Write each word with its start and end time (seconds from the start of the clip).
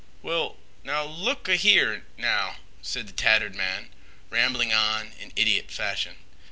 "Well, 0.23 0.57
now 0.83 1.03
look—a—here—now," 1.03 2.55
said 2.81 3.05
the 3.07 3.13
tattered 3.13 3.53
man, 3.53 3.91
rambling 4.31 4.73
on 4.73 5.11
in 5.19 5.31
idiot 5.35 5.69
fashion. 5.69 6.15